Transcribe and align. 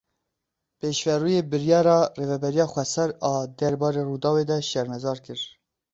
Pêşverûyê 0.79 1.41
biryara 1.51 1.99
Rêveberiya 2.19 2.65
Xweser 2.73 3.09
a 3.31 3.33
derbarê 3.57 4.03
Rûdawê 4.09 4.43
de 4.49 4.57
şermezar 4.69 5.17
kir. 5.25 5.41